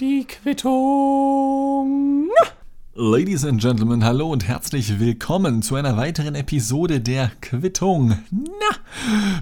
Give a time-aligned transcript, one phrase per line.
[0.00, 2.28] Die Quittung.
[2.94, 8.18] Ladies and Gentlemen, hallo und herzlich willkommen zu einer weiteren Episode der Quittung.
[8.30, 8.76] Na,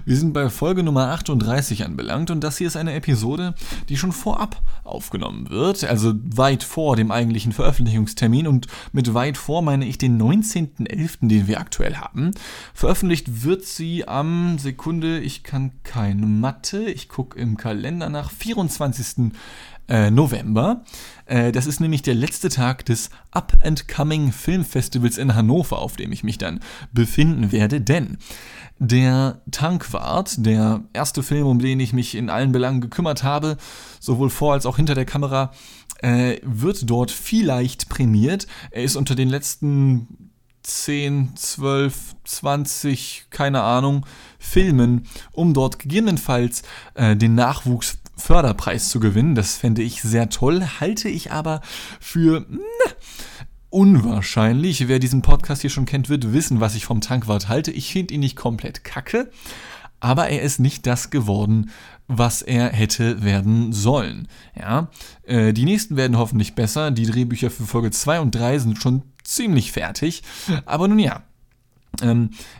[0.05, 3.53] wir sind bei Folge Nummer 38 anbelangt und das hier ist eine Episode,
[3.89, 9.61] die schon vorab aufgenommen wird, also weit vor dem eigentlichen Veröffentlichungstermin und mit weit vor
[9.61, 12.31] meine ich den 19.11., den wir aktuell haben.
[12.73, 19.33] Veröffentlicht wird sie am Sekunde, ich kann keine Mathe, ich gucke im Kalender nach 24
[19.91, 20.83] äh, November.
[21.25, 25.79] Äh, das ist nämlich der letzte Tag des Up and Coming Film Festivals in Hannover,
[25.79, 26.61] auf dem ich mich dann
[26.93, 28.17] befinden werde, denn
[28.79, 33.57] der Tankwart, der erste Film, um den ich mich in allen Belangen gekümmert habe,
[33.99, 35.51] sowohl vor als auch hinter der Kamera,
[36.01, 38.47] äh, wird dort vielleicht prämiert.
[38.71, 40.31] Er ist unter den letzten
[40.63, 44.05] 10, 12, 20, keine Ahnung,
[44.39, 46.63] Filmen, um dort gegebenenfalls
[46.95, 49.35] äh, den Nachwuchs Förderpreis zu gewinnen.
[49.35, 51.61] Das fände ich sehr toll, halte ich aber
[51.99, 52.91] für na,
[53.69, 54.87] unwahrscheinlich.
[54.87, 57.71] Wer diesen Podcast hier schon kennt, wird wissen, was ich vom Tankwart halte.
[57.71, 59.31] Ich finde ihn nicht komplett kacke,
[59.99, 61.71] aber er ist nicht das geworden,
[62.07, 64.27] was er hätte werden sollen.
[64.59, 64.89] Ja,
[65.23, 66.91] äh, die nächsten werden hoffentlich besser.
[66.91, 70.23] Die Drehbücher für Folge 2 und 3 sind schon ziemlich fertig.
[70.65, 71.23] Aber nun ja,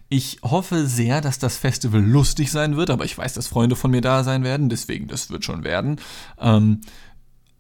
[0.10, 3.92] ich hoffe sehr, dass das Festival lustig sein wird, aber ich weiß, dass Freunde von
[3.92, 6.00] mir da sein werden, deswegen das wird schon werden.
[6.40, 6.82] Ähm,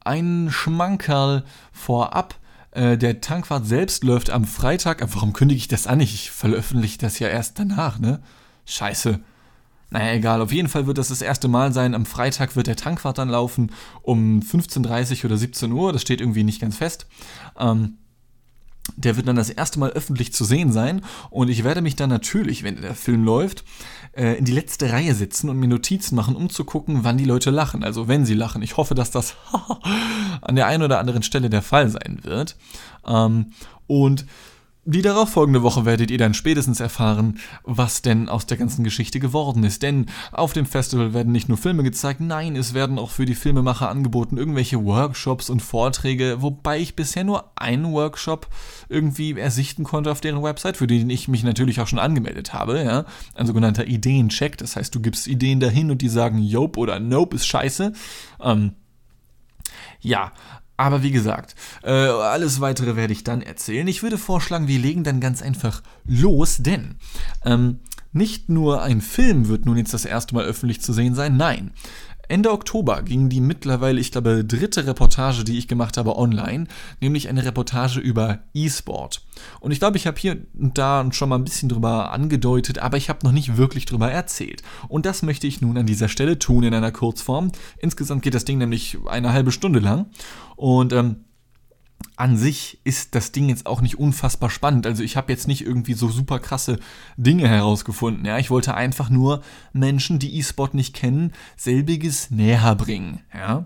[0.01, 2.35] ein Schmankerl vorab.
[2.71, 5.03] Äh, der Tankwart selbst läuft am Freitag.
[5.13, 5.99] Warum kündige ich das an?
[5.99, 8.21] Ich veröffentliche das ja erst danach, ne?
[8.65, 9.19] Scheiße.
[9.89, 10.41] Naja, egal.
[10.41, 11.93] Auf jeden Fall wird das das erste Mal sein.
[11.93, 15.91] Am Freitag wird der Tankwart dann laufen um 15.30 oder 17 Uhr.
[15.91, 17.07] Das steht irgendwie nicht ganz fest.
[17.59, 17.97] Ähm,
[18.95, 22.09] der wird dann das erste Mal öffentlich zu sehen sein und ich werde mich dann
[22.09, 23.63] natürlich, wenn der Film läuft,
[24.13, 27.25] äh, in die letzte Reihe sitzen und mir Notizen machen, um zu gucken, wann die
[27.25, 27.83] Leute lachen.
[27.83, 28.61] Also wenn sie lachen.
[28.61, 29.35] Ich hoffe, dass das
[30.41, 32.57] an der einen oder anderen Stelle der Fall sein wird.
[33.05, 33.53] Ähm,
[33.87, 34.25] und
[34.83, 39.63] die darauffolgende Woche werdet ihr dann spätestens erfahren, was denn aus der ganzen Geschichte geworden
[39.63, 39.83] ist.
[39.83, 43.35] Denn auf dem Festival werden nicht nur Filme gezeigt, nein, es werden auch für die
[43.35, 48.47] Filmemacher angeboten irgendwelche Workshops und Vorträge, wobei ich bisher nur einen Workshop
[48.89, 52.83] irgendwie ersichten konnte auf deren Website, für den ich mich natürlich auch schon angemeldet habe,
[52.83, 53.05] ja.
[53.35, 57.35] Ein sogenannter Ideencheck, das heißt, du gibst Ideen dahin und die sagen Jope oder Nope
[57.35, 57.93] ist scheiße.
[58.41, 58.71] Ähm,
[60.01, 60.31] ja,
[60.77, 63.87] aber wie gesagt, äh, alles weitere werde ich dann erzählen.
[63.87, 66.95] Ich würde vorschlagen, wir legen dann ganz einfach los, denn
[67.45, 67.79] ähm,
[68.13, 71.71] nicht nur ein Film wird nun jetzt das erste Mal öffentlich zu sehen sein, nein.
[72.31, 76.67] Ende Oktober ging die mittlerweile, ich glaube, dritte Reportage, die ich gemacht habe, online,
[77.01, 79.21] nämlich eine Reportage über E-Sport.
[79.59, 82.95] Und ich glaube, ich habe hier und da schon mal ein bisschen drüber angedeutet, aber
[82.95, 84.63] ich habe noch nicht wirklich drüber erzählt.
[84.87, 87.51] Und das möchte ich nun an dieser Stelle tun in einer Kurzform.
[87.79, 90.05] Insgesamt geht das Ding nämlich eine halbe Stunde lang.
[90.55, 91.25] Und ähm,
[92.15, 94.85] an sich ist das Ding jetzt auch nicht unfassbar spannend.
[94.85, 96.79] Also ich habe jetzt nicht irgendwie so super krasse
[97.17, 98.25] Dinge herausgefunden.
[98.25, 99.41] Ja, ich wollte einfach nur
[99.73, 103.21] Menschen, die E-Sport nicht kennen, selbiges näher bringen.
[103.33, 103.65] Ja,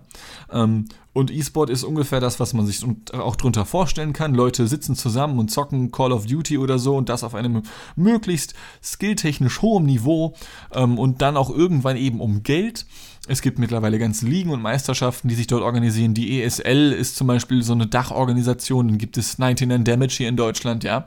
[0.50, 0.86] ähm,
[1.16, 4.34] und E-Sport ist ungefähr das, was man sich auch drunter vorstellen kann.
[4.34, 7.62] Leute sitzen zusammen und zocken Call of Duty oder so und das auf einem
[7.96, 10.34] möglichst skilltechnisch hohem Niveau
[10.74, 12.84] ähm, und dann auch irgendwann eben um Geld.
[13.28, 16.14] Es gibt mittlerweile ganze Ligen und Meisterschaften, die sich dort organisieren.
[16.14, 18.88] Die ESL ist zum Beispiel so eine Dachorganisation.
[18.88, 21.06] Dann gibt es 99 Damage hier in Deutschland, ja.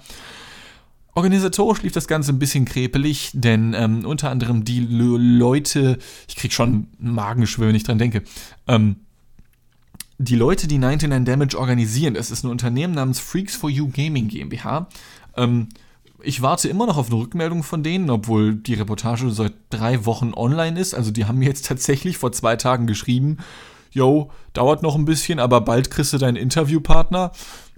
[1.16, 5.98] Organisatorisch lief das Ganze ein bisschen krepelig, denn ähm, unter anderem die Le Leute,
[6.28, 8.24] ich krieg schon Magengeschwür, wenn ich dran denke,
[8.68, 8.98] ähm,
[10.18, 14.28] die Leute, die 99 Damage organisieren, das ist ein Unternehmen namens Freaks for You Gaming
[14.28, 14.88] GmbH,
[15.36, 15.70] ähm,
[16.24, 20.34] ich warte immer noch auf eine Rückmeldung von denen, obwohl die Reportage seit drei Wochen
[20.34, 20.94] online ist.
[20.94, 23.38] Also die haben mir jetzt tatsächlich vor zwei Tagen geschrieben,
[23.92, 27.32] yo, dauert noch ein bisschen, aber bald kriegst du deinen Interviewpartner.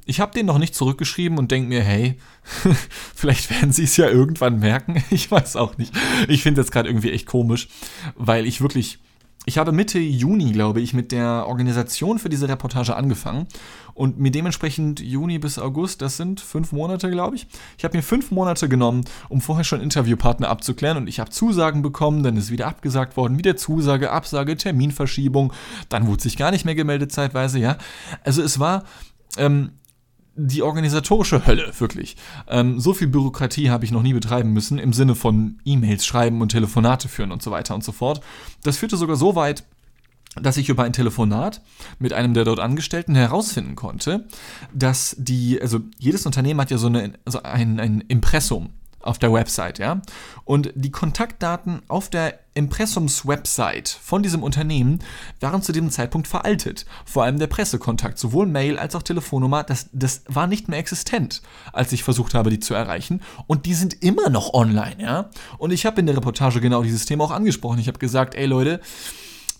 [0.05, 2.17] Ich habe den noch nicht zurückgeschrieben und denke mir, hey,
[3.15, 5.03] vielleicht werden sie es ja irgendwann merken.
[5.11, 5.93] Ich weiß auch nicht.
[6.27, 7.69] Ich finde das gerade irgendwie echt komisch,
[8.15, 8.99] weil ich wirklich
[9.45, 13.47] ich habe Mitte Juni, glaube ich, mit der Organisation für diese Reportage angefangen
[13.95, 17.47] und mir dementsprechend Juni bis August, das sind fünf Monate, glaube ich.
[17.77, 21.81] Ich habe mir fünf Monate genommen, um vorher schon Interviewpartner abzuklären und ich habe Zusagen
[21.81, 25.53] bekommen, dann ist wieder abgesagt worden, wieder Zusage, Absage, Terminverschiebung,
[25.89, 27.77] dann wurde sich gar nicht mehr gemeldet zeitweise, ja.
[28.23, 28.83] Also es war
[29.37, 29.71] ähm,
[30.35, 32.15] die organisatorische Hölle, wirklich.
[32.47, 36.41] Ähm, so viel Bürokratie habe ich noch nie betreiben müssen, im Sinne von E-Mails schreiben
[36.41, 38.21] und Telefonate führen und so weiter und so fort.
[38.63, 39.63] Das führte sogar so weit,
[40.35, 41.61] dass ich über ein Telefonat
[41.99, 44.27] mit einem der dort Angestellten herausfinden konnte,
[44.73, 48.69] dass die, also jedes Unternehmen hat ja so eine, also ein, ein Impressum
[49.03, 50.01] auf der Website, ja.
[50.45, 54.99] Und die Kontaktdaten auf der Impressums-Website von diesem Unternehmen
[55.39, 56.85] waren zu diesem Zeitpunkt veraltet.
[57.05, 61.41] Vor allem der Pressekontakt, sowohl Mail als auch Telefonnummer, das, das war nicht mehr existent,
[61.71, 63.21] als ich versucht habe, die zu erreichen.
[63.47, 65.29] Und die sind immer noch online, ja.
[65.57, 67.79] Und ich habe in der Reportage genau dieses Thema auch angesprochen.
[67.79, 68.81] Ich habe gesagt, ey Leute,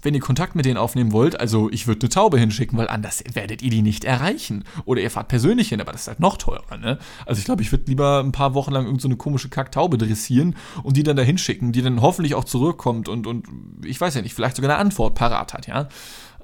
[0.02, 3.24] wenn ihr Kontakt mit denen aufnehmen wollt, also ich würde eine Taube hinschicken, weil anders
[3.34, 4.64] werdet ihr die nicht erreichen.
[4.86, 6.98] Oder ihr fahrt persönlich hin, aber das ist halt noch teurer, ne?
[7.26, 10.56] Also ich glaube, ich würde lieber ein paar Wochen lang irgendeine so komische Kacktaube dressieren
[10.84, 13.46] und die dann da hinschicken, die dann hoffentlich auch zurückkommt und, und
[13.86, 15.88] ich weiß ja nicht, vielleicht sogar eine Antwort parat hat, ja?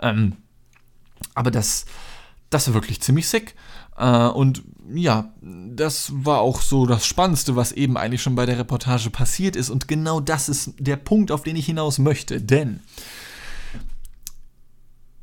[0.02, 0.34] Ähm,
[1.34, 1.86] aber das,
[2.50, 3.56] das ist wirklich ziemlich sick.
[3.98, 4.64] Äh, und
[4.94, 9.56] ja, das war auch so das Spannendste, was eben eigentlich schon bei der Reportage passiert
[9.56, 9.70] ist.
[9.70, 12.42] Und genau das ist der Punkt, auf den ich hinaus möchte.
[12.42, 12.82] Denn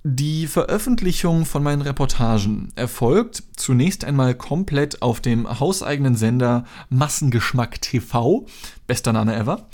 [0.06, 8.44] die Veröffentlichung von meinen Reportagen erfolgt zunächst einmal komplett auf dem hauseigenen Sender Massengeschmack TV.
[8.86, 9.66] Bester Name ever.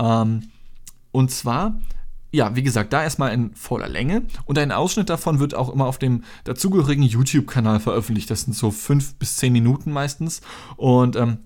[0.00, 0.50] Ähm,
[1.12, 1.78] und zwar,
[2.32, 4.22] ja, wie gesagt, da erstmal in voller Länge.
[4.44, 8.28] Und ein Ausschnitt davon wird auch immer auf dem dazugehörigen YouTube-Kanal veröffentlicht.
[8.28, 10.40] Das sind so fünf bis zehn Minuten meistens.
[10.76, 11.38] Und ähm,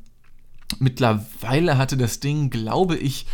[0.78, 3.26] mittlerweile hatte das Ding, glaube ich,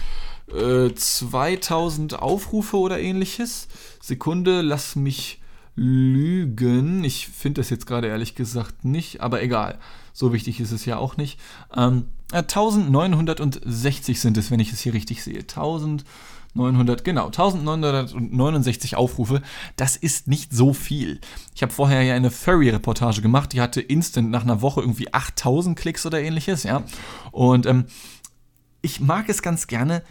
[0.48, 3.68] 2000 äh, Aufrufe oder ähnliches.
[4.00, 5.40] Sekunde, lass mich
[5.74, 7.04] lügen.
[7.04, 9.78] Ich finde das jetzt gerade ehrlich gesagt nicht, aber egal.
[10.12, 11.38] So wichtig ist es ja auch nicht.
[11.76, 15.40] Ähm, 1960 sind es, wenn ich es hier richtig sehe.
[15.40, 19.42] 1900, genau, 1969 Aufrufe.
[19.76, 21.20] Das ist nicht so viel.
[21.54, 25.78] Ich habe vorher ja eine Furry-Reportage gemacht, die hatte instant nach einer Woche irgendwie 8000
[25.78, 26.82] Klicks oder ähnliches, ja.
[27.32, 27.84] Und ähm,
[28.80, 30.02] ich mag es ganz gerne,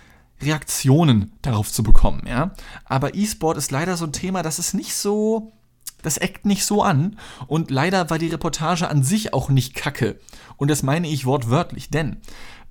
[0.41, 2.51] Reaktionen darauf zu bekommen, ja.
[2.85, 5.53] Aber E-Sport ist leider so ein Thema, das ist nicht so,
[6.01, 7.17] das eckt nicht so an.
[7.47, 10.19] Und leider war die Reportage an sich auch nicht kacke.
[10.57, 12.17] Und das meine ich wortwörtlich, denn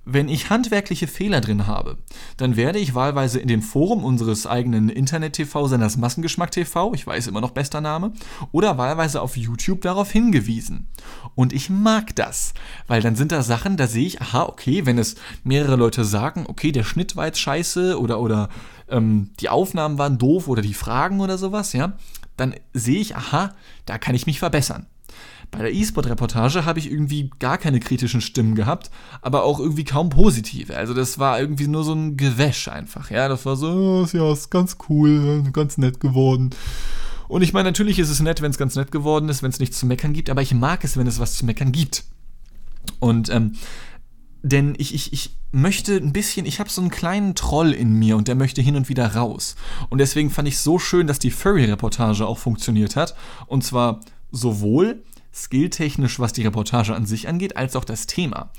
[0.05, 1.97] wenn ich handwerkliche Fehler drin habe,
[2.37, 7.41] dann werde ich wahlweise in dem Forum unseres eigenen Internet-TV-Senders Massengeschmack TV, ich weiß immer
[7.41, 8.13] noch bester Name,
[8.51, 10.87] oder wahlweise auf YouTube darauf hingewiesen.
[11.33, 12.53] Und ich mag das,
[12.87, 16.45] weil dann sind da Sachen, da sehe ich, aha, okay, wenn es mehrere Leute sagen,
[16.47, 18.49] okay, der Schnitt war jetzt scheiße oder, oder
[18.89, 21.93] ähm, die Aufnahmen waren doof oder die Fragen oder sowas, ja,
[22.37, 23.55] dann sehe ich, aha,
[23.85, 24.85] da kann ich mich verbessern.
[25.55, 28.91] Bei der E-Sport-Reportage habe ich irgendwie gar keine kritischen Stimmen gehabt,
[29.21, 30.75] aber auch irgendwie kaum positive.
[30.75, 33.09] Also das war irgendwie nur so ein Gewäsch einfach.
[33.09, 36.49] Ja, das war so, oh, ja, ist ganz cool, ganz nett geworden.
[37.29, 39.59] Und ich meine, natürlich ist es nett, wenn es ganz nett geworden ist, wenn es
[39.59, 42.03] nichts zu meckern gibt, aber ich mag es, wenn es was zu meckern gibt.
[42.99, 43.53] Und ähm,
[44.43, 48.17] denn ich, ich, ich möchte ein bisschen, ich habe so einen kleinen Troll in mir
[48.17, 49.55] und der möchte hin und wieder raus.
[49.89, 53.15] Und deswegen fand ich so schön, dass die Furry-Reportage auch funktioniert hat.
[53.47, 54.01] Und zwar
[54.31, 55.01] sowohl
[55.35, 58.51] skilltechnisch, was die Reportage an sich angeht, als auch das Thema.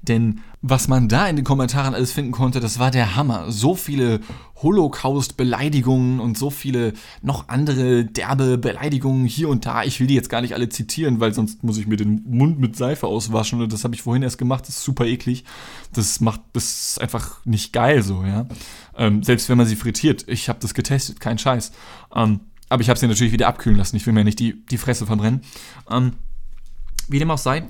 [0.00, 3.52] Denn was man da in den Kommentaren alles finden konnte, das war der Hammer.
[3.52, 4.20] So viele
[4.56, 9.84] Holocaust-Beleidigungen und so viele noch andere derbe Beleidigungen hier und da.
[9.84, 12.58] Ich will die jetzt gar nicht alle zitieren, weil sonst muss ich mir den Mund
[12.58, 14.62] mit Seife auswaschen und das habe ich vorhin erst gemacht.
[14.66, 15.44] Das ist super eklig.
[15.92, 18.46] Das macht, das einfach nicht geil so, ja.
[18.96, 20.24] Ähm, selbst wenn man sie frittiert.
[20.28, 21.72] Ich habe das getestet, kein Scheiß.
[22.14, 22.40] Ähm,
[22.72, 23.96] aber ich habe sie natürlich wieder abkühlen lassen.
[23.96, 25.42] Ich will mir nicht die, die Fresse verbrennen.
[25.90, 26.14] Ähm,
[27.08, 27.64] wie dem auch sei,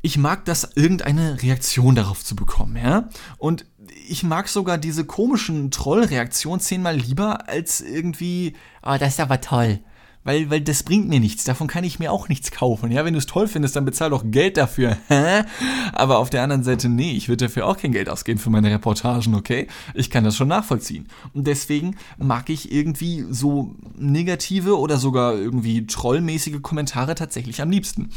[0.00, 3.08] ich mag das, irgendeine Reaktion darauf zu bekommen, ja?
[3.36, 3.66] Und
[4.08, 9.80] ich mag sogar diese komischen Trollreaktionen zehnmal lieber als irgendwie, oh, das ist aber toll
[10.24, 11.44] weil, weil das bringt mir nichts.
[11.44, 12.90] Davon kann ich mir auch nichts kaufen.
[12.90, 14.96] Ja, wenn du es toll findest, dann bezahl doch Geld dafür.
[15.92, 18.70] Aber auf der anderen Seite, nee, ich würde dafür auch kein Geld ausgeben für meine
[18.70, 19.66] Reportagen, okay?
[19.94, 21.08] Ich kann das schon nachvollziehen.
[21.34, 28.10] Und deswegen mag ich irgendwie so negative oder sogar irgendwie trollmäßige Kommentare tatsächlich am liebsten.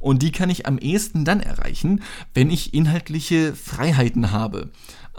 [0.00, 2.02] Und die kann ich am ehesten dann erreichen,
[2.34, 4.70] wenn ich inhaltliche Freiheiten habe.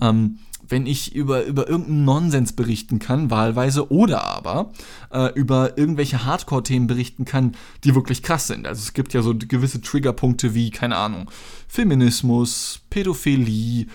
[0.01, 4.72] Ähm, wenn ich über, über irgendeinen Nonsens berichten kann, wahlweise, oder aber
[5.12, 8.67] äh, über irgendwelche Hardcore-Themen berichten kann, die wirklich krass sind.
[8.67, 11.29] Also es gibt ja so gewisse Triggerpunkte wie, keine Ahnung,
[11.67, 13.88] Feminismus, Pädophilie,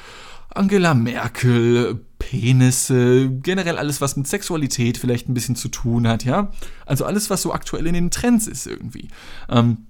[0.51, 6.51] Angela Merkel, Penisse, generell alles, was mit Sexualität vielleicht ein bisschen zu tun hat, ja.
[6.85, 9.09] Also alles, was so aktuell in den Trends ist irgendwie.
[9.49, 9.88] Ähm,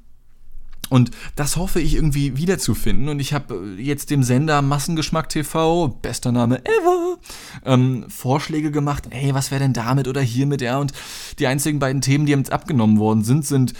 [0.88, 3.08] und das hoffe ich irgendwie wiederzufinden.
[3.08, 7.18] Und ich habe äh, jetzt dem Sender Massengeschmack TV, bester Name ever,
[7.64, 9.04] ähm, Vorschläge gemacht.
[9.10, 10.62] Ey, was wäre denn damit oder hiermit?
[10.62, 10.92] Ja, und
[11.38, 13.74] die einzigen beiden Themen, die jetzt abgenommen worden sind, sind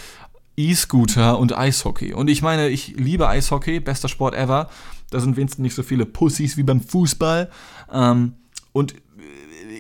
[0.57, 2.13] E-Scooter und Eishockey.
[2.13, 4.69] Und ich meine, ich liebe Eishockey, bester Sport ever.
[5.11, 7.49] Da sind wenigstens nicht so viele Pussys wie beim Fußball.
[7.93, 8.35] Ähm,
[8.73, 8.95] und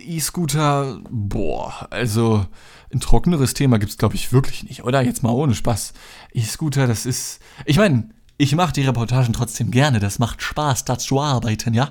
[0.08, 2.46] E-Scooter, boah, also
[2.92, 5.02] ein trockeneres Thema gibt es, glaube ich, wirklich nicht, oder?
[5.02, 5.92] Jetzt mal ohne Spaß.
[6.32, 7.40] E-Scooter, das ist.
[7.66, 8.08] Ich meine,
[8.40, 11.90] Ich mache die Reportagen trotzdem gerne, das macht Spaß, da zu arbeiten, ja.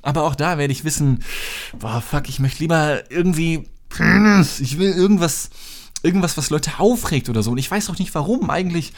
[0.00, 1.22] Aber auch da werde ich wissen,
[1.78, 3.68] boah, fuck, ich möchte lieber irgendwie,
[4.58, 5.50] ich will irgendwas,
[6.02, 7.50] irgendwas, was Leute aufregt oder so.
[7.50, 8.48] Und ich weiß auch nicht warum.
[8.48, 8.94] Eigentlich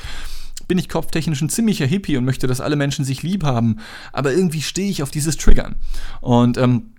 [0.68, 3.80] bin ich kopftechnisch ein ziemlicher Hippie und möchte, dass alle Menschen sich lieb haben.
[4.12, 5.75] Aber irgendwie stehe ich auf dieses Triggern.
[6.21, 6.93] Und ähm,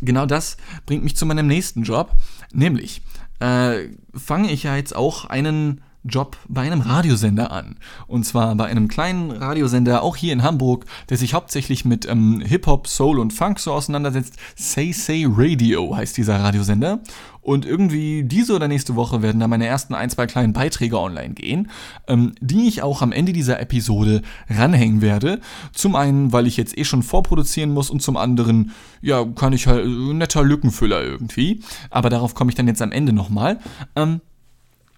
[0.00, 2.10] genau das bringt mich zu meinem nächsten Job.
[2.52, 3.02] Nämlich
[3.40, 7.76] äh, fange ich ja jetzt auch einen Job bei einem Radiosender an.
[8.06, 12.40] Und zwar bei einem kleinen Radiosender, auch hier in Hamburg, der sich hauptsächlich mit ähm,
[12.40, 14.36] Hip-Hop, Soul und Funk so auseinandersetzt.
[14.54, 17.00] Say Say Radio heißt dieser Radiosender.
[17.44, 21.34] Und irgendwie diese oder nächste Woche werden da meine ersten ein, zwei kleinen Beiträge online
[21.34, 21.70] gehen,
[22.08, 25.40] ähm, die ich auch am Ende dieser Episode ranhängen werde.
[25.74, 29.66] Zum einen, weil ich jetzt eh schon vorproduzieren muss und zum anderen, ja, kann ich
[29.66, 31.62] halt äh, netter Lückenfüller irgendwie.
[31.90, 33.58] Aber darauf komme ich dann jetzt am Ende nochmal.
[33.94, 34.20] Ähm,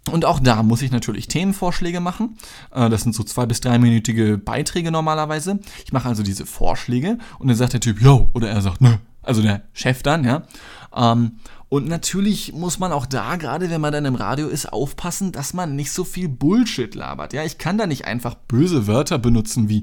[0.08, 2.36] und auch da muss ich natürlich Themenvorschläge machen.
[2.72, 5.58] Äh, das sind so zwei bis dreiminütige Beiträge normalerweise.
[5.84, 8.96] Ich mache also diese Vorschläge und dann sagt der Typ, yo, oder er sagt, nö.
[9.22, 10.42] Also der Chef dann, ja.
[10.94, 11.32] Ähm,
[11.68, 15.52] und natürlich muss man auch da, gerade wenn man dann im Radio ist, aufpassen, dass
[15.52, 17.32] man nicht so viel Bullshit labert.
[17.32, 19.82] Ja, ich kann da nicht einfach böse Wörter benutzen wie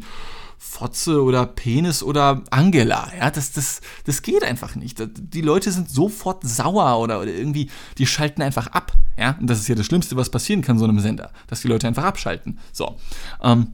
[0.63, 3.12] Fotze oder Penis oder Angela.
[3.17, 5.03] Ja, das, das, das geht einfach nicht.
[5.17, 8.93] Die Leute sind sofort sauer oder, oder irgendwie, die schalten einfach ab.
[9.17, 11.67] Ja, und das ist ja das Schlimmste, was passieren kann so einem Sender, dass die
[11.67, 12.60] Leute einfach abschalten.
[12.72, 12.98] So.
[13.43, 13.74] Ähm,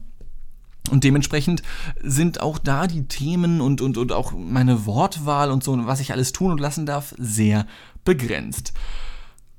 [0.90, 1.62] und dementsprechend
[2.02, 6.12] sind auch da die Themen und, und, und auch meine Wortwahl und so, was ich
[6.12, 7.66] alles tun und lassen darf, sehr
[8.04, 8.72] begrenzt.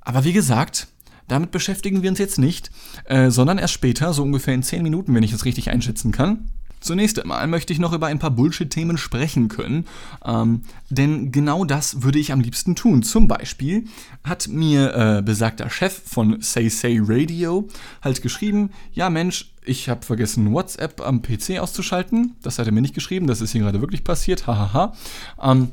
[0.01, 0.89] Aber wie gesagt,
[1.27, 2.71] damit beschäftigen wir uns jetzt nicht,
[3.05, 6.51] äh, sondern erst später, so ungefähr in 10 Minuten, wenn ich es richtig einschätzen kann.
[6.81, 9.85] Zunächst einmal möchte ich noch über ein paar Bullshit-Themen sprechen können,
[10.25, 13.03] ähm, denn genau das würde ich am liebsten tun.
[13.03, 13.85] Zum Beispiel
[14.23, 17.67] hat mir äh, besagter Chef von Say Say Radio
[18.01, 22.35] halt geschrieben, ja Mensch, ich habe vergessen WhatsApp am PC auszuschalten.
[22.41, 24.93] Das hat er mir nicht geschrieben, das ist hier gerade wirklich passiert, hahaha.
[25.41, 25.69] Ähm,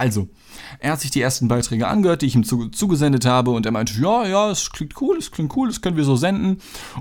[0.00, 0.30] also,
[0.78, 3.72] er hat sich die ersten Beiträge angehört, die ich ihm zu, zugesendet habe und er
[3.72, 6.56] meinte, ja, ja, es klingt cool, es klingt cool, das können wir so senden.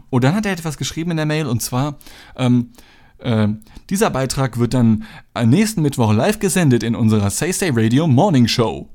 [0.09, 1.97] Und dann hat er etwas geschrieben in der Mail und zwar,
[2.35, 2.71] ähm,
[3.19, 3.47] äh,
[3.89, 8.49] dieser Beitrag wird dann am nächsten Mittwoch live gesendet in unserer Say Say Radio Morning
[8.49, 8.89] Show.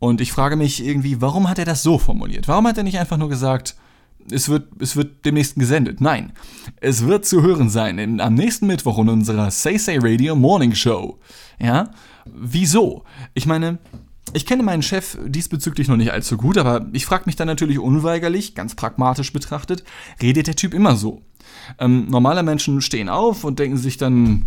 [0.00, 2.48] Und ich frage mich irgendwie, warum hat er das so formuliert?
[2.48, 3.76] Warum hat er nicht einfach nur gesagt,
[4.30, 6.00] es wird, es wird demnächst gesendet?
[6.00, 6.32] Nein,
[6.80, 10.74] es wird zu hören sein in, am nächsten Mittwoch in unserer Say Say Radio Morning
[10.74, 11.18] Show.
[11.58, 11.90] Ja?
[12.24, 13.04] Wieso?
[13.34, 13.78] Ich meine,
[14.32, 17.78] ich kenne meinen Chef diesbezüglich noch nicht allzu gut, aber ich frage mich dann natürlich
[17.78, 19.84] unweigerlich, ganz pragmatisch betrachtet,
[20.22, 21.22] redet der Typ immer so?
[21.78, 24.46] Ähm, normale Menschen stehen auf und denken sich dann,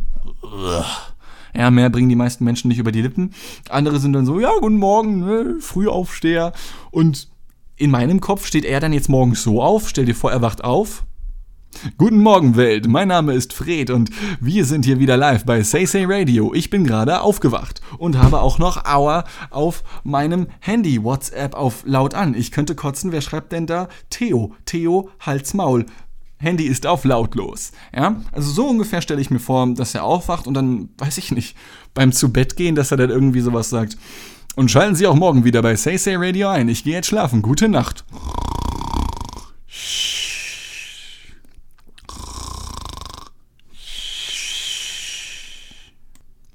[1.56, 3.34] ja, mehr bringen die meisten Menschen nicht über die Lippen.
[3.70, 6.54] Andere sind dann so, ja, guten Morgen, ne, Frühaufsteher.
[6.92, 7.30] Und
[7.78, 10.64] in meinem Kopf steht er dann jetzt morgens so auf, stell dir vor, er wacht
[10.64, 11.04] auf,
[11.98, 15.86] Guten Morgen Welt, mein Name ist Fred und wir sind hier wieder live bei Say
[15.86, 16.52] Say Radio.
[16.56, 22.16] Ich bin gerade aufgewacht und habe auch noch Aua auf meinem Handy WhatsApp auf laut
[22.16, 22.34] an.
[22.34, 23.90] Ich könnte kotzen, wer schreibt denn da?
[24.10, 25.86] Theo, Theo, Hals Maul.
[26.40, 27.74] Handy ist auf lautlos.
[27.96, 31.32] Ja, also so ungefähr stelle ich mir vor, dass er aufwacht und dann, weiß ich
[31.32, 31.56] nicht,
[31.94, 33.98] beim zu Bett gehen, dass er dann irgendwie sowas sagt.
[34.58, 36.68] Und schalten Sie auch morgen wieder bei Say Say Radio ein.
[36.68, 37.44] Ich gehe jetzt schlafen.
[37.44, 38.04] Gute Nacht.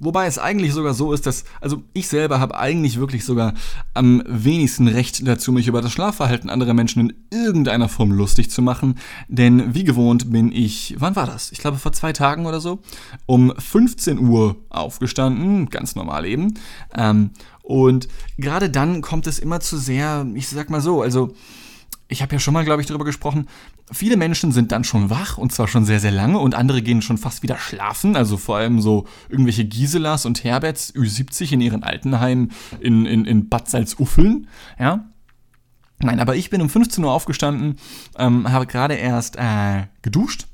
[0.04, 3.54] Wobei es eigentlich sogar so ist, dass, also ich selber habe eigentlich wirklich sogar
[3.94, 8.62] am wenigsten Recht dazu, mich über das Schlafverhalten anderer Menschen in irgendeiner Form lustig zu
[8.62, 8.99] machen.
[9.28, 11.52] Denn wie gewohnt bin ich, wann war das?
[11.52, 12.80] Ich glaube vor zwei Tagen oder so,
[13.26, 16.54] um 15 Uhr aufgestanden, ganz normal eben.
[16.97, 17.30] Ähm,
[17.62, 21.32] und gerade dann kommt es immer zu sehr, ich sag mal so, also
[22.09, 23.49] ich habe ja schon mal, glaube ich, darüber gesprochen,
[23.92, 27.02] viele Menschen sind dann schon wach und zwar schon sehr, sehr lange und andere gehen
[27.02, 28.16] schon fast wieder schlafen.
[28.16, 33.49] Also vor allem so irgendwelche Giselas und Herberts Ü70 in ihren Altenheimen in, in, in
[33.49, 34.49] Bad Salzuffeln.
[34.78, 35.08] Ja.
[36.00, 37.76] Nein, aber ich bin um 15 Uhr aufgestanden,
[38.18, 40.46] ähm, habe gerade erst äh, geduscht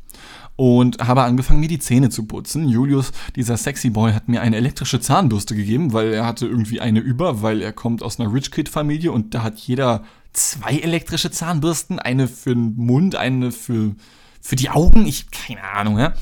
[0.59, 2.68] und habe angefangen, mir die Zähne zu putzen.
[2.68, 6.99] Julius, dieser sexy Boy, hat mir eine elektrische Zahnbürste gegeben, weil er hatte irgendwie eine
[6.99, 10.02] über, weil er kommt aus einer Rich Kid Familie und da hat jeder
[10.33, 13.95] zwei elektrische Zahnbürsten, eine für den Mund, eine für,
[14.41, 15.07] für die Augen.
[15.07, 16.15] Ich, keine Ahnung, ja.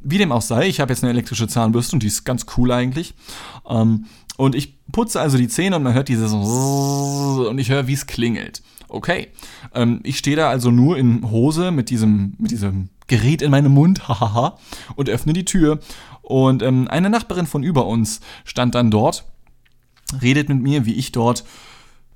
[0.00, 2.72] Wie dem auch sei, ich habe jetzt eine elektrische Zahnbürste und die ist ganz cool
[2.72, 3.14] eigentlich.
[3.68, 4.06] Ähm,
[4.36, 8.06] und ich putze also die Zähne und man hört dieses und ich höre, wie es
[8.06, 8.62] klingelt.
[8.88, 9.28] Okay.
[9.74, 13.72] Ähm, ich stehe da also nur in Hose mit diesem, mit diesem Gerät in meinem
[13.72, 14.58] Mund, hahaha,
[14.96, 15.80] und öffne die Tür.
[16.22, 19.24] Und ähm, eine Nachbarin von über uns stand dann dort,
[20.20, 21.44] redet mit mir, wie ich dort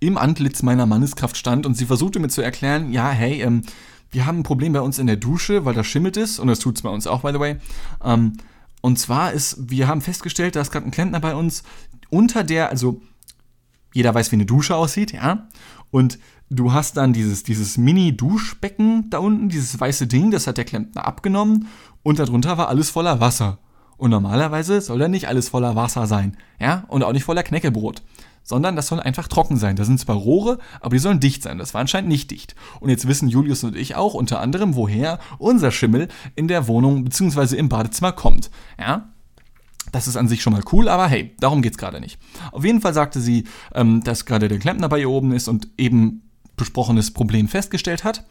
[0.06, 3.62] im Antlitz meiner Manneskraft stand und sie versuchte mir zu erklären, ja, hey, ähm,
[4.10, 6.60] wir haben ein Problem bei uns in der Dusche, weil da schimmelt es und das
[6.60, 7.56] tut es bei uns auch, by the way.
[8.04, 8.34] Ähm,
[8.80, 11.64] und zwar ist, wir haben festgestellt, da ist gerade ein Klempner bei uns
[12.08, 13.00] unter der, also
[13.92, 15.48] jeder weiß, wie eine Dusche aussieht, ja.
[15.90, 16.18] Und
[16.50, 21.06] du hast dann dieses, dieses Mini-Duschbecken da unten, dieses weiße Ding, das hat der Klempner
[21.06, 21.68] abgenommen
[22.02, 23.58] und darunter war alles voller Wasser.
[23.96, 28.02] Und normalerweise soll da nicht alles voller Wasser sein, ja, und auch nicht voller Knäckebrot,
[28.46, 29.76] sondern das soll einfach trocken sein.
[29.76, 31.58] Da sind zwar Rohre, aber die sollen dicht sein.
[31.58, 32.54] Das war anscheinend nicht dicht.
[32.80, 37.04] Und jetzt wissen Julius und ich auch unter anderem, woher unser Schimmel in der Wohnung
[37.04, 37.56] bzw.
[37.56, 39.10] im Badezimmer kommt, ja.
[39.92, 42.18] Das ist an sich schon mal cool, aber hey, darum geht's gerade nicht.
[42.50, 45.68] Auf jeden Fall sagte sie, ähm, dass gerade der Klempner bei ihr oben ist und
[45.78, 46.22] eben
[46.56, 48.24] besprochenes Problem festgestellt hat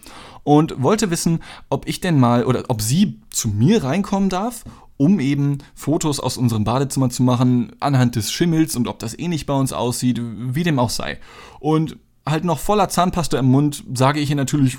[0.43, 4.63] und wollte wissen, ob ich denn mal oder ob sie zu mir reinkommen darf,
[4.97, 9.27] um eben Fotos aus unserem Badezimmer zu machen anhand des Schimmels und ob das eh
[9.27, 11.19] nicht bei uns aussieht, wie dem auch sei.
[11.59, 14.77] Und halt noch voller Zahnpasta im Mund sage ich ihr natürlich,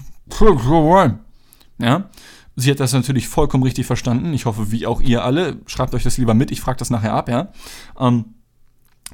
[1.78, 2.11] ja.
[2.58, 4.32] Sie hat das natürlich vollkommen richtig verstanden.
[4.32, 5.58] Ich hoffe, wie auch ihr alle.
[5.66, 6.50] Schreibt euch das lieber mit.
[6.50, 7.52] Ich frage das nachher ab, ja.
[8.00, 8.37] Ähm,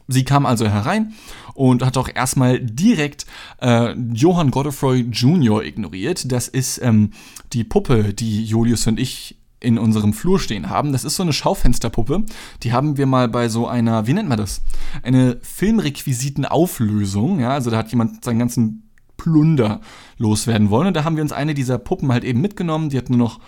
[0.08, 1.12] Sie kam also herein
[1.54, 3.26] und hat auch erstmal direkt
[3.60, 5.64] äh, Johann Godefroy Jr.
[5.64, 6.30] ignoriert.
[6.30, 7.10] Das ist ähm,
[7.52, 10.92] die Puppe, die Julius und ich in unserem Flur stehen haben.
[10.92, 12.24] Das ist so eine Schaufensterpuppe.
[12.62, 14.62] Die haben wir mal bei so einer, wie nennt man das?
[15.02, 17.40] Eine Filmrequisitenauflösung.
[17.40, 19.80] Ja, also da hat jemand seinen ganzen Plunder
[20.18, 20.88] loswerden wollen.
[20.88, 22.90] Und da haben wir uns eine dieser Puppen halt eben mitgenommen.
[22.90, 23.40] Die hat nur noch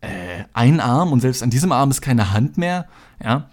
[0.00, 2.86] äh, einen Arm und selbst an diesem Arm ist keine Hand mehr.
[3.22, 3.48] Ja,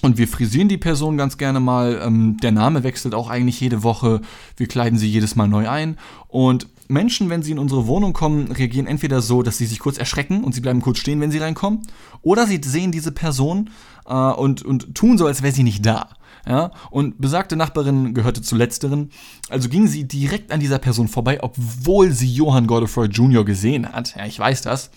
[0.00, 2.00] und wir frisieren die Person ganz gerne mal.
[2.02, 4.20] Ähm, der Name wechselt auch eigentlich jede Woche.
[4.56, 5.98] Wir kleiden sie jedes Mal neu ein.
[6.28, 9.98] Und Menschen, wenn sie in unsere Wohnung kommen, reagieren entweder so, dass sie sich kurz
[9.98, 11.82] erschrecken und sie bleiben kurz stehen, wenn sie reinkommen.
[12.22, 13.70] Oder sie sehen diese Person
[14.06, 16.08] äh, und, und tun so, als wäre sie nicht da.
[16.46, 19.10] Ja, und besagte Nachbarin gehörte zu letzteren.
[19.50, 23.44] Also ging sie direkt an dieser Person vorbei, obwohl sie Johann Godefroy Jr.
[23.44, 24.16] gesehen hat.
[24.16, 24.90] Ja, ich weiß das.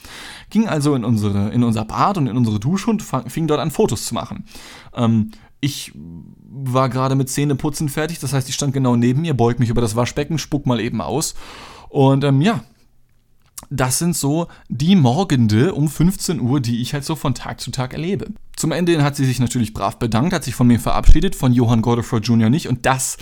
[0.49, 3.71] Ging also in, unsere, in unser Bad und in unsere Dusche und fing dort an,
[3.71, 4.45] Fotos zu machen.
[4.95, 5.91] Ähm, ich
[6.49, 9.81] war gerade mit Zähneputzen fertig, das heißt, ich stand genau neben mir, beug mich über
[9.81, 11.35] das Waschbecken, spuck mal eben aus.
[11.91, 12.63] Und ähm, ja,
[13.69, 17.69] das sind so die Morgende um 15 Uhr, die ich halt so von Tag zu
[17.69, 18.27] Tag erlebe.
[18.55, 21.81] Zum Ende hat sie sich natürlich brav bedankt, hat sich von mir verabschiedet, von Johann
[21.81, 22.49] Godefroy Jr.
[22.49, 23.17] nicht und das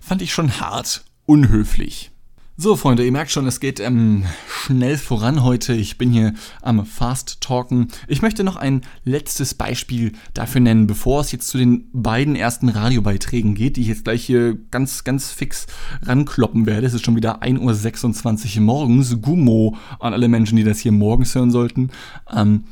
[0.00, 2.11] fand ich schon hart unhöflich.
[2.58, 5.72] So, Freunde, ihr merkt schon, es geht ähm, schnell voran heute.
[5.72, 7.88] Ich bin hier am Fast Talken.
[8.08, 12.68] Ich möchte noch ein letztes Beispiel dafür nennen, bevor es jetzt zu den beiden ersten
[12.68, 15.66] Radiobeiträgen geht, die ich jetzt gleich hier ganz, ganz fix
[16.02, 16.86] rankloppen werde.
[16.86, 19.22] Es ist schon wieder 1.26 Uhr morgens.
[19.22, 21.90] Gummo an alle Menschen, die das hier morgens hören sollten.
[22.30, 22.64] Ähm,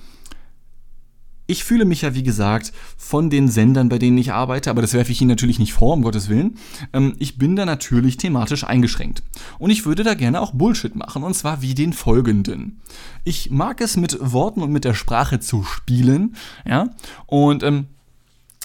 [1.50, 4.94] ich fühle mich ja, wie gesagt, von den Sendern, bei denen ich arbeite, aber das
[4.94, 6.58] werfe ich Ihnen natürlich nicht vor, um Gottes Willen.
[6.92, 9.24] Ähm, ich bin da natürlich thematisch eingeschränkt.
[9.58, 12.80] Und ich würde da gerne auch Bullshit machen, und zwar wie den folgenden.
[13.24, 16.90] Ich mag es mit Worten und mit der Sprache zu spielen, ja,
[17.26, 17.86] und ähm,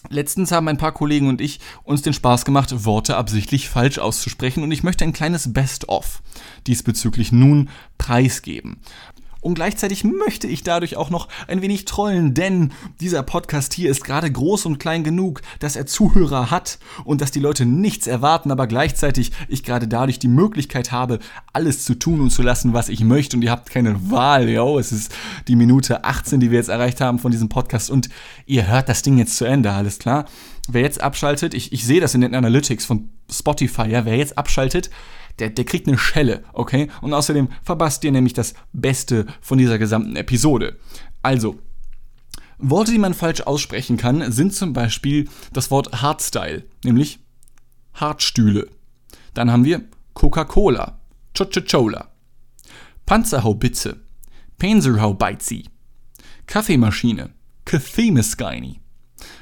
[0.10, 4.62] Letztens haben ein paar Kollegen und ich uns den Spaß gemacht, Worte absichtlich falsch auszusprechen
[4.62, 6.22] und ich möchte ein kleines Best-of
[6.68, 8.78] diesbezüglich nun preisgeben.
[9.46, 14.04] Und gleichzeitig möchte ich dadurch auch noch ein wenig trollen, denn dieser Podcast hier ist
[14.04, 18.50] gerade groß und klein genug, dass er Zuhörer hat und dass die Leute nichts erwarten,
[18.50, 21.20] aber gleichzeitig ich gerade dadurch die Möglichkeit habe,
[21.54, 23.38] alles zu tun und zu lassen, was ich möchte.
[23.38, 24.80] Und ihr habt keine Wahl, yo.
[24.80, 25.16] Es ist
[25.48, 28.10] die Minute 18, die wir jetzt erreicht haben von diesem Podcast und
[28.48, 30.26] ihr hört das Ding jetzt zu Ende, alles klar?
[30.68, 34.40] Wer jetzt abschaltet, ich, ich sehe das in den Analytics von Spotify, ja, wer jetzt
[34.40, 34.90] abschaltet,
[35.40, 36.90] der, der kriegt eine Schelle, okay?
[37.02, 40.78] Und außerdem verpasst ihr nämlich das Beste von dieser gesamten Episode.
[41.22, 41.60] Also,
[42.58, 47.20] Worte, die man falsch aussprechen kann, sind zum Beispiel das Wort Hardstyle, nämlich
[47.94, 48.70] Hartstühle.
[49.34, 51.00] Dann haben wir Coca-Cola,
[51.38, 52.10] Chochochola,
[53.06, 54.00] Panzerhaubitze,
[54.58, 55.66] Panzerhaubeizi,
[56.48, 57.32] Kaffeemaschine,
[57.66, 58.80] Kaffeemeskeini.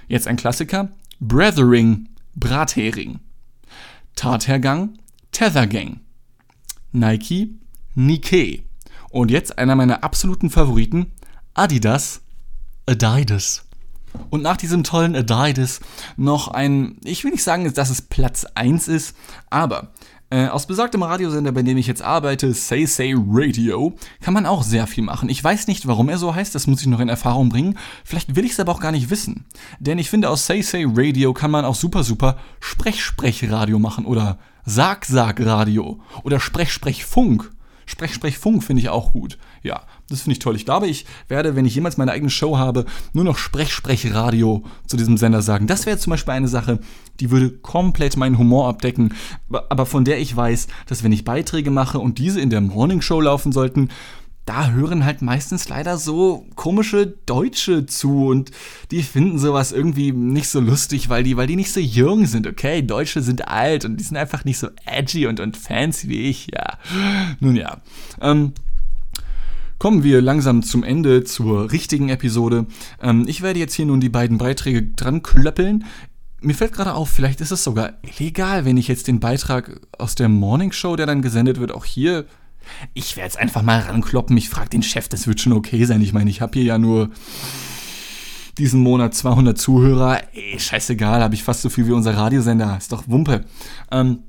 [0.07, 3.19] Jetzt ein Klassiker, Brethering, Brathering,
[4.15, 4.97] Tathergang,
[5.33, 5.99] Tether Gang.
[6.91, 7.59] Nike,
[7.95, 8.63] Nike.
[9.09, 11.11] Und jetzt einer meiner absoluten Favoriten,
[11.55, 12.21] Adidas,
[12.85, 13.65] Adidas.
[14.29, 15.81] Und nach diesem tollen Adidas
[16.17, 19.15] noch ein, ich will nicht sagen, dass es Platz 1 ist,
[19.49, 19.91] aber
[20.29, 24.61] äh, aus besagtem Radiosender, bei dem ich jetzt arbeite, Say Say Radio, kann man auch
[24.61, 25.29] sehr viel machen.
[25.29, 27.77] Ich weiß nicht, warum er so heißt, das muss ich noch in Erfahrung bringen.
[28.03, 29.45] Vielleicht will ich es aber auch gar nicht wissen.
[29.79, 34.37] Denn ich finde, aus Say Say Radio kann man auch super, super Sprech-Sprech-Radio machen oder
[34.65, 37.51] Sag-Sag-Radio oder Sprech-Sprech-Funk.
[37.85, 39.37] Sprech, Sprech, Funk finde ich auch gut.
[39.61, 40.55] Ja, das finde ich toll.
[40.55, 44.13] Ich glaube, ich werde, wenn ich jemals meine eigene Show habe, nur noch Sprech, Sprech,
[44.13, 45.67] Radio zu diesem Sender sagen.
[45.67, 46.79] Das wäre zum Beispiel eine Sache,
[47.19, 49.13] die würde komplett meinen Humor abdecken,
[49.69, 53.01] aber von der ich weiß, dass wenn ich Beiträge mache und diese in der Morning
[53.01, 53.89] Show laufen sollten,
[54.45, 58.51] da hören halt meistens leider so komische Deutsche zu und
[58.91, 62.45] die finden sowas irgendwie nicht so lustig, weil die, weil die nicht so jung sind,
[62.45, 62.81] okay?
[62.81, 66.47] Deutsche sind alt und die sind einfach nicht so edgy und, und fancy wie ich,
[66.53, 66.77] ja.
[67.39, 67.81] Nun ja.
[68.19, 68.53] Ähm,
[69.79, 72.67] kommen wir langsam zum Ende zur richtigen Episode.
[73.01, 75.85] Ähm, ich werde jetzt hier nun die beiden Beiträge dran klöppeln.
[76.41, 80.15] Mir fällt gerade auf, vielleicht ist es sogar illegal, wenn ich jetzt den Beitrag aus
[80.15, 82.25] der Morning Show, der dann gesendet wird, auch hier
[82.93, 84.35] ich werde jetzt einfach mal rankloppen.
[84.37, 86.01] Ich frage den Chef, das wird schon okay sein.
[86.01, 87.09] Ich meine, ich habe hier ja nur
[88.57, 90.21] diesen Monat 200 Zuhörer.
[90.33, 92.77] Ey, scheißegal, habe ich fast so viel wie unser Radiosender.
[92.77, 93.45] Ist doch Wumpe.
[93.91, 94.19] Ähm,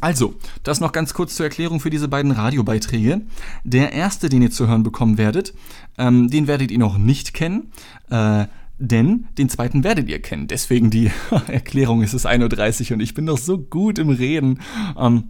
[0.00, 3.22] also, das noch ganz kurz zur Erklärung für diese beiden Radiobeiträge.
[3.64, 5.52] Der erste, den ihr zu hören bekommen werdet,
[5.98, 7.72] ähm, den werdet ihr noch nicht kennen.
[8.08, 8.46] Äh,
[8.78, 10.48] denn den zweiten werdet ihr kennen.
[10.48, 11.10] Deswegen die
[11.46, 14.60] Erklärung, es ist 1.30 Uhr und ich bin doch so gut im Reden.
[14.98, 15.24] Ähm,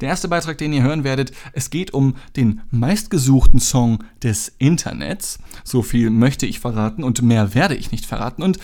[0.00, 5.38] der erste Beitrag, den ihr hören werdet, es geht um den meistgesuchten Song des Internets.
[5.64, 8.42] So viel möchte ich verraten und mehr werde ich nicht verraten.
[8.42, 8.58] Und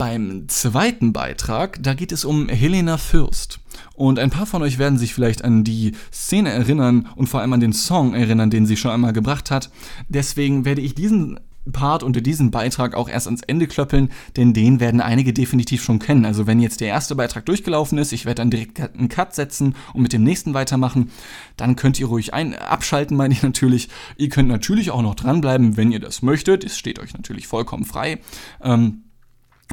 [0.00, 3.60] beim zweiten Beitrag, da geht es um Helena Fürst.
[3.94, 7.52] Und ein paar von euch werden sich vielleicht an die Szene erinnern und vor allem
[7.52, 9.70] an den Song erinnern, den sie schon einmal gebracht hat.
[10.08, 11.38] Deswegen werde ich diesen
[11.70, 15.98] Part unter diesen Beitrag auch erst ans Ende klöppeln, denn den werden einige definitiv schon
[15.98, 16.24] kennen.
[16.24, 19.74] Also wenn jetzt der erste Beitrag durchgelaufen ist, ich werde dann direkt einen Cut setzen
[19.92, 21.10] und mit dem nächsten weitermachen,
[21.56, 23.88] dann könnt ihr ruhig ein abschalten, meine ich natürlich.
[24.16, 26.64] Ihr könnt natürlich auch noch dranbleiben, wenn ihr das möchtet.
[26.64, 28.20] Es steht euch natürlich vollkommen frei.
[28.62, 29.04] Ähm,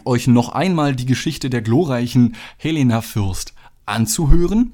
[0.05, 3.53] euch noch einmal die Geschichte der glorreichen Helena Fürst
[3.87, 4.73] anzuhören.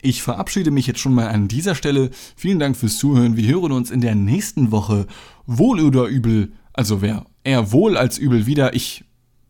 [0.00, 2.10] Ich verabschiede mich jetzt schon mal an dieser Stelle.
[2.36, 3.36] Vielen Dank fürs Zuhören.
[3.36, 5.06] Wir hören uns in der nächsten Woche
[5.46, 8.74] wohl oder übel, also wer eher wohl als übel wieder.
[8.74, 9.04] Ich,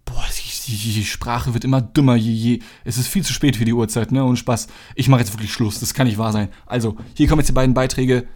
[0.05, 0.25] boah,
[0.69, 2.59] die, die, Sprache wird immer dümmer, je, je.
[2.85, 4.25] Es ist viel zu spät für die Uhrzeit, ne?
[4.25, 4.69] Und Spaß.
[4.95, 5.81] Ich mache jetzt wirklich Schluss.
[5.81, 6.49] Das kann nicht wahr sein.
[6.67, 8.27] Also, hier kommen jetzt die beiden Beiträge.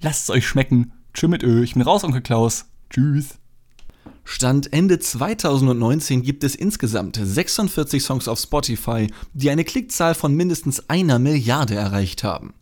[0.00, 0.92] Lasst es euch schmecken.
[1.14, 1.62] Tschüss mit Ö.
[1.62, 2.66] Ich bin raus, Onkel Klaus.
[2.90, 3.38] Tschüss.
[4.24, 10.88] Stand Ende 2019 gibt es insgesamt 46 Songs auf Spotify, die eine Klickzahl von mindestens
[10.88, 12.54] einer Milliarde erreicht haben.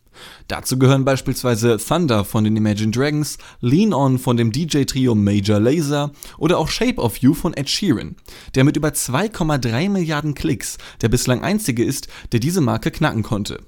[0.47, 6.11] Dazu gehören beispielsweise Thunder von den Imagine Dragons, Lean On von dem DJ-Trio Major Laser
[6.37, 8.15] oder auch Shape of You von Ed Sheeran,
[8.53, 13.59] der mit über 2,3 Milliarden Klicks der bislang einzige ist, der diese Marke knacken konnte.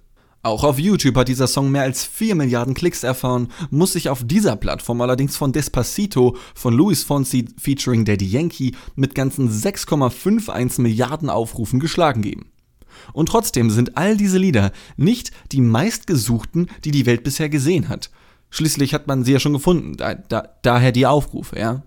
[0.45, 4.23] Auch auf YouTube hat dieser Song mehr als 4 Milliarden Klicks erfahren, muss sich auf
[4.23, 11.31] dieser Plattform allerdings von Despacito von Luis Fonsi featuring Daddy Yankee mit ganzen 6,51 Milliarden
[11.31, 12.51] Aufrufen geschlagen geben.
[13.11, 18.11] Und trotzdem sind all diese Lieder nicht die meistgesuchten, die die Welt bisher gesehen hat.
[18.51, 21.81] Schließlich hat man sie ja schon gefunden, da, da, daher die Aufrufe, ja.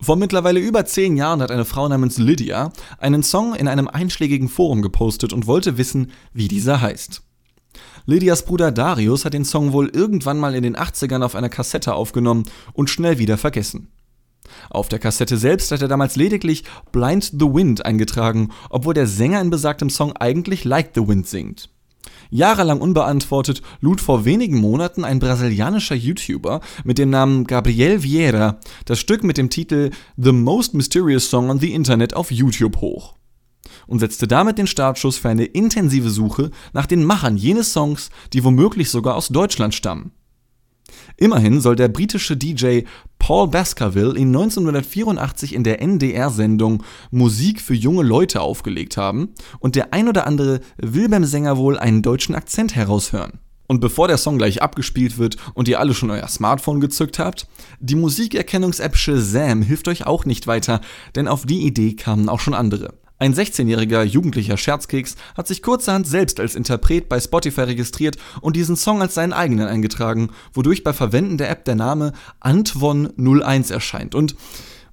[0.00, 4.48] Vor mittlerweile über zehn Jahren hat eine Frau namens Lydia einen Song in einem einschlägigen
[4.48, 7.23] Forum gepostet und wollte wissen, wie dieser heißt.
[8.06, 11.94] Lydias Bruder Darius hat den Song wohl irgendwann mal in den 80ern auf einer Kassette
[11.94, 13.88] aufgenommen und schnell wieder vergessen.
[14.70, 19.40] Auf der Kassette selbst hat er damals lediglich Blind the Wind eingetragen, obwohl der Sänger
[19.40, 21.70] in besagtem Song eigentlich Like the Wind singt.
[22.30, 28.98] Jahrelang unbeantwortet lud vor wenigen Monaten ein brasilianischer YouTuber mit dem Namen Gabriel Vieira das
[28.98, 33.14] Stück mit dem Titel The Most Mysterious Song on the Internet auf YouTube hoch
[33.86, 38.44] und setzte damit den Startschuss für eine intensive Suche nach den Machern jenes Songs, die
[38.44, 40.12] womöglich sogar aus Deutschland stammen.
[41.16, 42.80] Immerhin soll der britische DJ
[43.18, 49.94] Paul Baskerville ihn 1984 in der NDR-Sendung Musik für junge Leute aufgelegt haben und der
[49.94, 53.38] ein oder andere will beim Sänger wohl einen deutschen Akzent heraushören.
[53.66, 57.46] Und bevor der Song gleich abgespielt wird und ihr alle schon euer Smartphone gezückt habt,
[57.80, 60.82] die Musikerkennungs-App Shazam hilft euch auch nicht weiter,
[61.14, 62.92] denn auf die Idee kamen auch schon andere.
[63.24, 68.76] Ein 16-jähriger jugendlicher Scherzkeks hat sich kurzerhand selbst als Interpret bei Spotify registriert und diesen
[68.76, 74.14] Song als seinen eigenen eingetragen, wodurch bei Verwenden der App der Name Antvon01 erscheint.
[74.14, 74.36] Und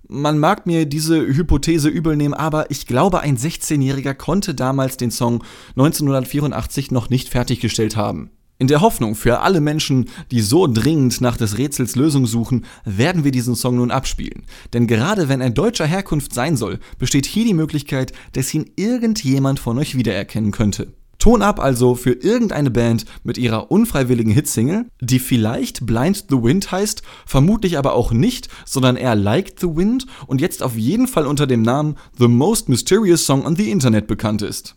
[0.08, 5.12] man mag mir diese Hypothese übel nehmen, aber ich glaube, ein 16-Jähriger konnte damals den
[5.12, 8.32] Song 1984 noch nicht fertiggestellt haben.
[8.62, 13.24] In der Hoffnung für alle Menschen, die so dringend nach des Rätsels Lösung suchen, werden
[13.24, 14.44] wir diesen Song nun abspielen.
[14.72, 19.60] Denn gerade wenn er deutscher Herkunft sein soll, besteht hier die Möglichkeit, dass ihn irgendjemand
[19.60, 20.94] von euch wiedererkennen könnte.
[21.18, 26.72] Ton ab also für irgendeine Band mit ihrer unfreiwilligen Hitsingle, die vielleicht Blind the Wind
[26.72, 31.26] heißt, vermutlich aber auch nicht, sondern eher Like the Wind und jetzt auf jeden Fall
[31.26, 34.76] unter dem Namen The Most Mysterious Song on the Internet bekannt ist.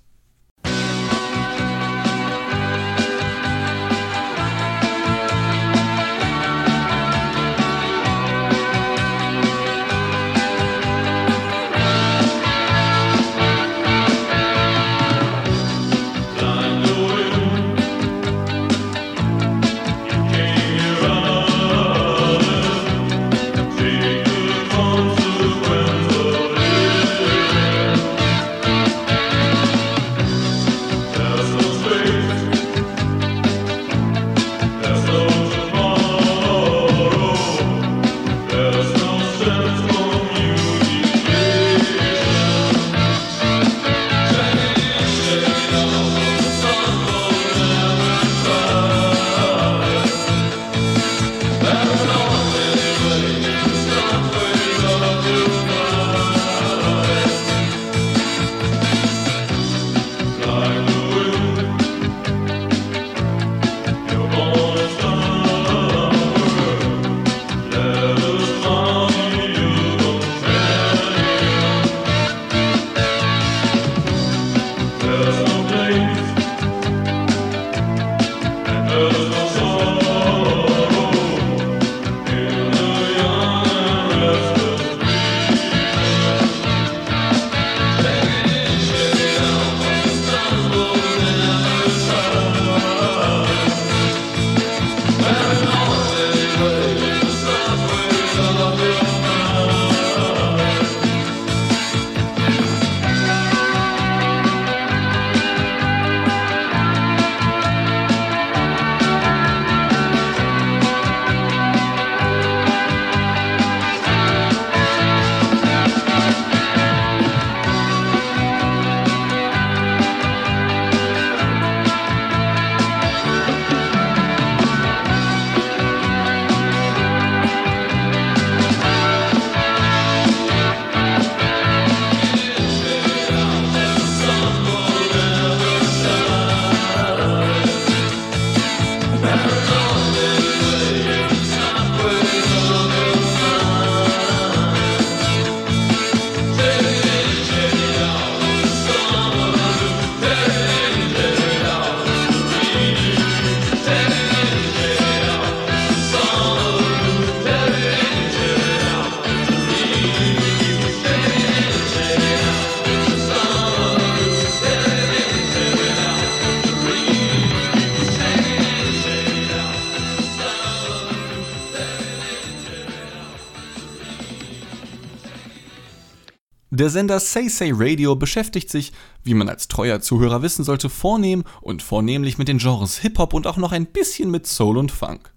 [176.84, 178.92] Der Sender Say Radio beschäftigt sich,
[179.22, 183.46] wie man als treuer Zuhörer wissen sollte, vornehm und vornehmlich mit den Genres Hip-Hop und
[183.46, 185.32] auch noch ein bisschen mit Soul und Funk.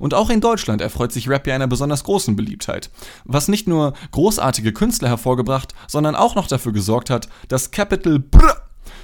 [0.00, 2.90] Und auch in Deutschland erfreut sich Rap ja einer besonders großen Beliebtheit,
[3.24, 8.56] was nicht nur großartige Künstler hervorgebracht, sondern auch noch dafür gesorgt hat, dass Capital Brr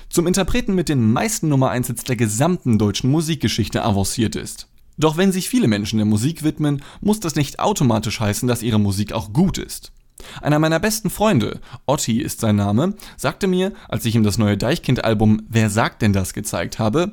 [0.08, 4.66] zum Interpreten mit den meisten Nummer 1 Hits der gesamten deutschen Musikgeschichte avanciert ist.
[4.98, 8.80] Doch wenn sich viele Menschen der Musik widmen, muss das nicht automatisch heißen, dass ihre
[8.80, 9.92] Musik auch gut ist.
[10.40, 14.56] Einer meiner besten Freunde, Otti ist sein Name, sagte mir, als ich ihm das neue
[14.56, 17.12] Deichkind-Album Wer sagt denn das gezeigt habe,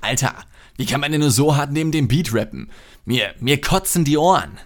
[0.00, 0.34] Alter,
[0.76, 2.70] wie kann man denn nur so hart neben dem Beat rappen?
[3.04, 4.58] Mir, mir kotzen die Ohren.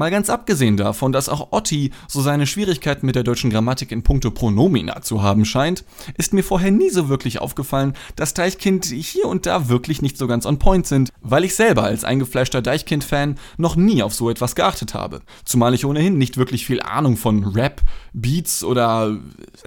[0.00, 4.02] Mal ganz abgesehen davon, dass auch Otti so seine Schwierigkeiten mit der deutschen Grammatik in
[4.02, 5.84] puncto Pronomina zu haben scheint,
[6.16, 10.26] ist mir vorher nie so wirklich aufgefallen, dass Deichkind hier und da wirklich nicht so
[10.26, 14.54] ganz on point sind, weil ich selber als eingefleischter Deichkind-Fan noch nie auf so etwas
[14.54, 15.20] geachtet habe.
[15.44, 17.82] Zumal ich ohnehin nicht wirklich viel Ahnung von Rap,
[18.14, 19.18] Beats oder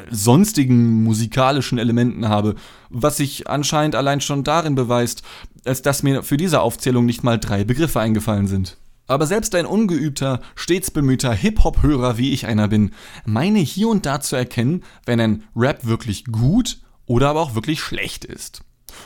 [0.10, 2.56] sonstigen musikalischen Elementen habe,
[2.90, 5.22] was sich anscheinend allein schon darin beweist,
[5.64, 8.78] als dass mir für diese Aufzählung nicht mal drei Begriffe eingefallen sind.
[9.14, 12.90] Aber selbst ein ungeübter, stets bemühter Hip-Hop-Hörer, wie ich einer bin,
[13.26, 17.80] meine hier und da zu erkennen, wenn ein Rap wirklich gut oder aber auch wirklich
[17.80, 18.64] schlecht ist.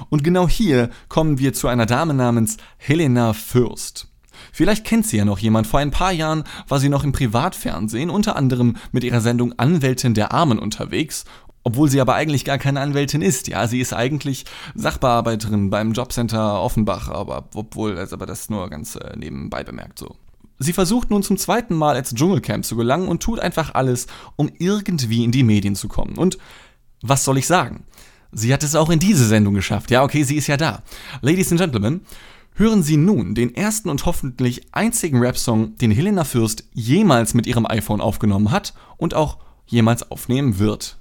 [0.08, 4.08] Und genau hier kommen wir zu einer Dame namens Helena Fürst.
[4.54, 5.68] Vielleicht kennt sie ja noch jemand.
[5.68, 10.14] Vor ein paar Jahren war sie noch im Privatfernsehen, unter anderem mit ihrer Sendung Anwältin
[10.14, 11.26] der Armen unterwegs
[11.68, 13.50] obwohl sie aber eigentlich gar keine Anwältin ist.
[13.50, 18.96] Ja, sie ist eigentlich Sachbearbeiterin beim Jobcenter Offenbach, aber obwohl, also aber das nur ganz
[18.96, 20.16] äh, nebenbei bemerkt so.
[20.60, 24.50] Sie versucht nun zum zweiten Mal ins Dschungelcamp zu gelangen und tut einfach alles, um
[24.58, 26.18] irgendwie in die Medien zu kommen.
[26.18, 26.38] Und
[27.02, 27.84] was soll ich sagen?
[28.32, 29.92] Sie hat es auch in diese Sendung geschafft.
[29.92, 30.84] Ja, okay, sie ist ja da.
[31.20, 32.00] Ladies and Gentlemen,
[32.54, 37.66] hören Sie nun den ersten und hoffentlich einzigen Rap-Song, den Helena Fürst jemals mit ihrem
[37.66, 40.98] iPhone aufgenommen hat und auch jemals aufnehmen wird.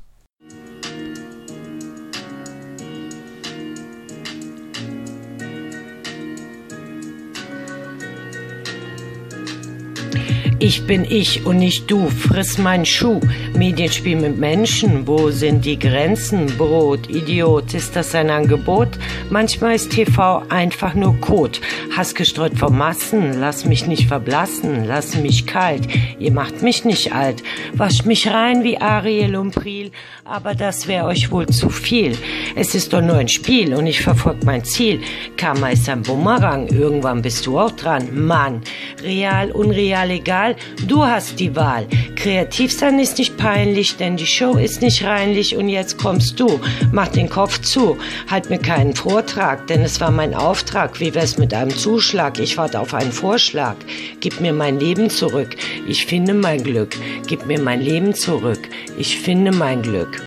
[10.68, 13.20] Ich bin ich und nicht du, friss mein Schuh.
[13.56, 16.46] Medienspiel mit Menschen, wo sind die Grenzen?
[16.58, 18.88] Brot, Idiot, ist das ein Angebot?
[19.30, 21.60] Manchmal ist TV einfach nur Kot.
[21.96, 25.86] Hass gestreut vom Massen, lass mich nicht verblassen, lass mich kalt.
[26.18, 29.92] Ihr macht mich nicht alt, wascht mich rein wie Ariel und Priel,
[30.24, 32.18] aber das wäre euch wohl zu viel.
[32.56, 35.00] Es ist doch nur ein Spiel und ich verfolg mein Ziel.
[35.36, 38.26] Karma ist ein Bumerang, irgendwann bist du auch dran.
[38.26, 38.62] Mann,
[39.04, 40.55] real, unreal, egal
[40.86, 41.86] du hast die Wahl.
[42.16, 46.60] Kreativ sein ist nicht peinlich, denn die Show ist nicht reinlich und jetzt kommst du.
[46.92, 47.98] Mach den Kopf zu,
[48.30, 51.00] halt mir keinen Vortrag, denn es war mein Auftrag.
[51.00, 52.38] Wie wär's mit einem Zuschlag?
[52.38, 53.76] Ich warte auf einen Vorschlag.
[54.20, 55.56] Gib mir mein Leben zurück.
[55.86, 56.96] Ich finde mein Glück.
[57.26, 58.68] Gib mir mein Leben zurück.
[58.98, 60.22] Ich finde mein Glück.